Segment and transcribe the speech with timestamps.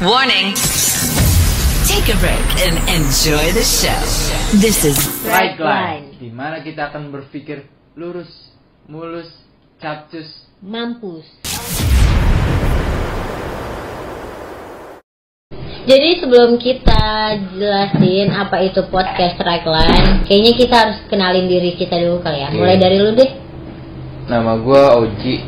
[0.00, 0.56] Warning.
[1.84, 4.00] Take a break and enjoy the show.
[4.56, 4.96] This is
[5.28, 6.16] Right line.
[6.16, 7.68] Di mana kita akan berpikir
[8.00, 8.32] lurus,
[8.88, 9.28] mulus,
[9.76, 10.48] capcus.
[10.64, 11.28] mampus.
[15.84, 19.36] Jadi sebelum kita jelasin apa itu podcast
[19.68, 22.48] Line, kayaknya kita harus kenalin diri kita dulu kali ya.
[22.56, 22.82] Mulai Iya.
[22.88, 23.30] dari lu deh.
[24.32, 25.44] Nama gua Oji.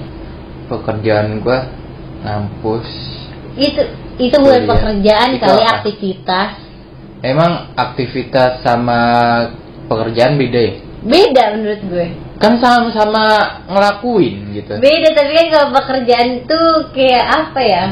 [0.69, 1.73] Pekerjaan gua
[2.21, 3.22] ngampus.
[3.55, 3.83] Itu
[4.19, 4.69] itu bukan Iya.
[4.69, 5.73] pekerjaan Itu kali apa?
[5.77, 6.51] aktivitas.
[7.23, 9.01] Emang aktivitas sama
[9.87, 10.75] pekerjaan beda ya?
[11.03, 12.07] Beda menurut gue.
[12.39, 13.23] Kan sama-sama
[13.67, 14.73] ngelakuin gitu.
[14.79, 17.85] Beda tapi kan kalau pekerjaan tuh kayak apa ya?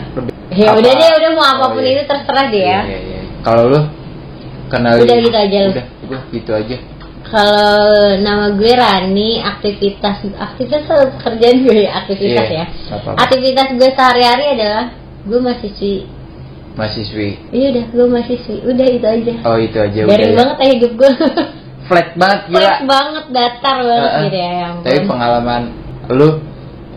[0.51, 0.79] Ya apa?
[0.79, 1.95] udah deh, udah mau apa pun Oh, iya.
[1.95, 2.81] itu terserah deh ya.
[2.81, 3.21] Iya, iya, iya.
[3.41, 3.81] Kalau lu
[4.67, 5.59] kenalin Udah gitu aja.
[5.69, 6.77] Udah, gua gitu aja.
[7.23, 12.65] Kalau nama gue Rani, aktivitas aktivitas atau pekerjaan gue ya aktivitas Iya, ya.
[12.67, 13.19] nggak apa-apa.
[13.23, 14.85] Aktivitas gue sehari-hari adalah
[15.23, 15.95] gue mahasiswi.
[16.71, 17.29] Mahasiswi.
[17.51, 18.57] Iya udah, gue mahasiswi.
[18.63, 19.35] Udah itu aja.
[19.45, 20.27] Oh, itu aja Garing udah.
[20.27, 20.39] ya.
[20.39, 21.11] banget ya hidup gue.
[21.89, 22.57] Flat banget gila.
[22.57, 24.23] Flat banget, datar banget Heeh.
[24.23, 24.49] gitu ya.
[24.49, 24.85] ya ampun.
[24.85, 25.63] Tapi pengalaman
[26.11, 26.29] lu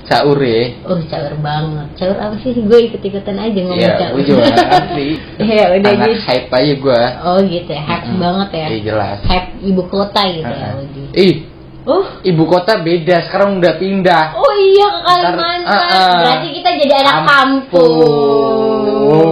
[0.03, 0.61] caur ya.
[0.85, 1.87] Oh caur banget.
[1.95, 2.51] Caur apa sih?
[2.55, 4.11] Gue ikut-ikutan aja ngomong Iya, caur.
[4.13, 5.07] gue juga ngerti.
[5.43, 6.21] Iya udah Anak gitu.
[6.21, 7.01] hype aja gua.
[7.25, 8.21] Oh gitu ya, hype Mm-mm.
[8.21, 8.65] banget ya.
[8.69, 9.17] Iya jelas.
[9.25, 10.67] Hype ibu kota gitu ya.
[10.69, 10.81] Heeh.
[10.81, 11.03] Udi.
[11.17, 11.35] Ih,
[11.83, 13.27] Oh, ibu kota beda.
[13.27, 14.39] Sekarang udah pindah.
[14.39, 15.67] oh iya ke Ntar- Kalimantan.
[15.83, 16.15] Heeh.
[16.15, 17.95] Berarti kita jadi anak Kampung.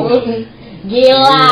[0.07, 0.41] kampung.
[0.83, 1.43] Gila.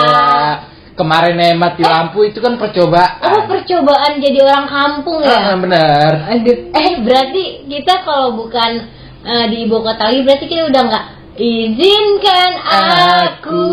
[0.94, 3.24] Kemarin hemat di lampu itu kan percobaan.
[3.24, 5.56] Oh percobaan jadi orang kampung Ah, ya?
[5.56, 6.12] bener.
[6.28, 8.84] Aduh, eh berarti kita kalau bukan
[9.22, 11.06] eh, di ibu kota lagi berarti kita udah nggak
[11.38, 13.48] izinkan aku.
[13.48, 13.64] Aku.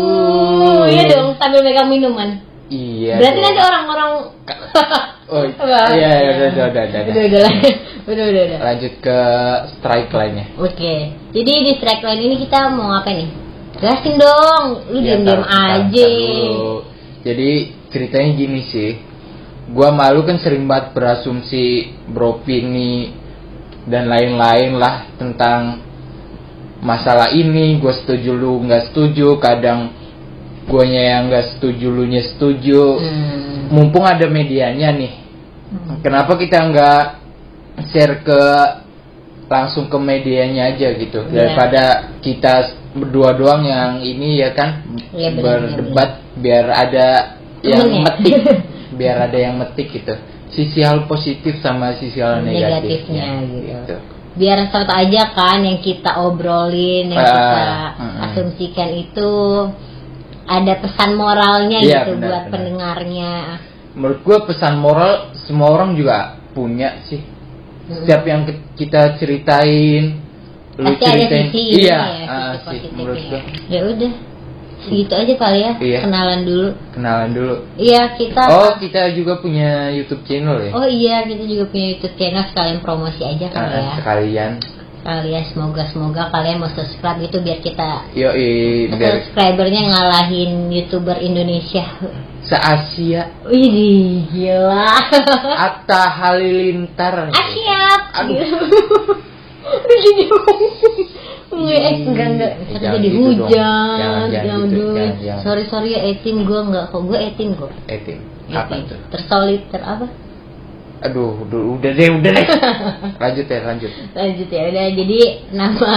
[0.87, 2.39] Iya dong sambil megang minuman.
[2.67, 3.19] Iya.
[3.19, 3.43] berarti dong.
[3.43, 4.09] nanti orang-orang
[5.27, 7.43] Oh, Wah, iya, iya, udah, udah, udah, udah, udah, udah,
[8.07, 8.59] udah, udah, udah.
[8.63, 9.19] Lanjut ke
[9.75, 10.45] strike lainnya.
[10.55, 10.95] Oke,
[11.35, 13.29] jadi di strike line ini kita mau ngapain nih?
[13.75, 16.07] Gasin dong, lu Ya, tar- aja.
[16.07, 16.87] dulu.
[17.21, 17.49] Jadi
[17.91, 18.91] ceritanya gini sih.
[19.67, 23.11] Gua malu kan sering banget berasumsi beropini
[23.83, 25.83] dan lain-lain lah tentang
[26.79, 27.75] masalah ini.
[27.77, 29.35] Gue setuju lu nggak setuju.
[29.37, 29.91] Kadang
[30.67, 32.99] guanya yang nggak setuju lu nya setuju.
[32.99, 33.71] Hmm.
[33.71, 35.13] Mumpung ada medianya nih.
[35.71, 35.99] Hmm.
[36.03, 37.03] Kenapa kita nggak
[37.91, 38.41] share ke
[39.47, 41.31] langsung ke medianya aja gitu Iya.
[41.31, 41.83] daripada
[42.19, 42.53] kita
[42.91, 44.83] berdua doang yang ini ya kan
[45.15, 47.07] Iya, benar, berdebat biar ada
[47.63, 48.03] yang Temen ya?
[48.11, 48.33] metik
[48.99, 50.13] biar ada yang metik gitu
[50.51, 53.95] sisi hal positif sama sisi hal negatifnya, Negatifnya gitu.
[54.37, 57.63] Biar satu aja kan yang kita obrolin, yang Ah, kita
[57.97, 58.23] mm-mm.
[58.27, 59.31] asumsikan itu
[60.47, 62.51] ada pesan moralnya Iya, gitu benar, buat benar.
[62.51, 63.33] pendengarnya.
[63.93, 68.03] menurut gua pesan moral semua orang juga punya sih Mm-mm.
[68.03, 68.41] setiap yang
[68.73, 70.21] kita ceritain
[70.75, 72.25] lu Pasti ada ceritain sisi ini iya ya,
[72.61, 73.41] sisi sih menurut positifnya.
[73.41, 74.13] gua Ya udah,
[74.79, 75.71] segitu aja kali ya.
[75.79, 75.99] Iya.
[76.01, 76.67] Kenalan dulu.
[76.93, 78.43] kenalan dulu Iya kita.
[78.45, 82.79] oh kita juga punya YouTube channel ya Oh iya, kita juga punya YouTube channel sekalian
[82.79, 83.93] promosi aja kali Ah, ya.
[83.97, 84.51] sekalian
[85.07, 88.35] Kalian semoga semoga kalian mau subscribe gitu biar kita yo
[88.91, 91.87] subscribernya ngalahin youtuber Indonesia.
[92.43, 94.99] se Asia Wih gila.
[95.55, 98.27] Atta Halilintar Ah.
[99.67, 100.23] Udah jadi
[101.47, 102.51] Enggak, eh, enggak, enggak.
[102.75, 103.47] Jangan jadi gitu hujan.
[103.97, 104.83] Jangan, jangan gitu.
[104.91, 105.43] Jangan, jangan.
[105.47, 107.01] Sorry, sorry ya etim gue enggak kok.
[107.07, 107.71] Gue etim kok.
[107.87, 110.07] Etim apa tuh Tersolid, ter apa?
[110.97, 112.47] Aduh udah, udah deh udah deh
[113.21, 114.85] lanjut ya lanjut Lanjut ya udah.
[114.91, 115.19] Jadi
[115.51, 115.91] nama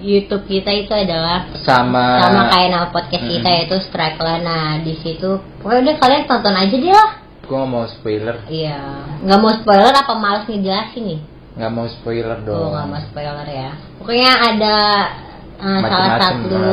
[0.00, 3.58] YouTube kita itu adalah sama sama kayak nama podcast kita Mm-mm.
[3.60, 4.36] yaitu Strike lah.
[4.38, 5.30] Nah di situ,
[5.60, 7.10] pokoknya udah kalian tonton aja deh lah.
[7.44, 8.78] gua nggak mau spoiler Iya,
[9.22, 11.20] nggak mau spoiler apa males ngejelasin nih?
[11.54, 13.70] nggak mau spoiler Oh, dong nggak mau spoiler ya.
[13.96, 14.76] Pokoknya ada
[15.56, 16.64] eh, salah satu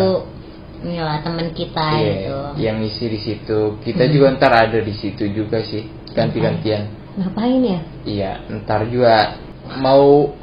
[0.82, 2.38] inilah teman kita Iya, itu.
[2.60, 4.12] yang isi di situ kita Hmm.
[4.12, 7.80] juga ntar ada di situ juga sih ganti-gantian Ngapain ya?
[8.04, 9.38] iya ntar juga
[9.76, 10.34] mau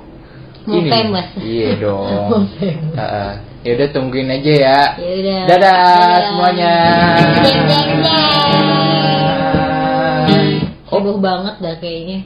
[0.60, 1.28] Mau ini famous.
[1.36, 2.94] iya dong Mau famous.
[2.94, 3.30] Heeh.
[3.60, 5.40] ya udah tungguin aja ya Ya udah.
[5.46, 5.78] dadah
[6.24, 6.74] semuanya
[7.42, 7.64] jeng.
[10.86, 12.18] Heboh banget dah kayaknya.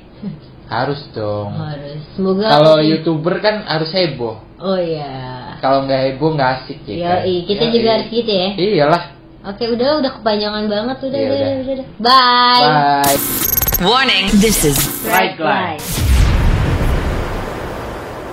[0.67, 2.01] harus dong Harus.
[2.13, 2.47] Semoga.
[2.51, 5.55] kalau youtuber kan harus heboh Oh iya.
[5.59, 7.21] kalau nggak heboh nggak asik ya kan?
[7.23, 7.73] Yoi, kita Yoi.
[7.75, 8.49] juga harus gitu ya.
[8.55, 9.05] iyalah
[9.45, 11.53] Oke, udah udah kepanjangan banget udah Iya, udah, udah.
[11.55, 11.87] udah, udah.
[11.99, 12.65] Bye.
[12.65, 14.29] bye Warning.
[14.35, 16.04] This is Right line.